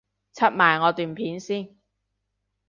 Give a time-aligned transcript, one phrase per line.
[0.33, 1.75] 出埋我段片先